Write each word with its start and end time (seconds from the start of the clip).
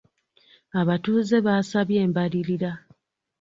Abatuuze 0.79 1.35
baasabye 1.45 1.97
embalirira. 2.05 2.71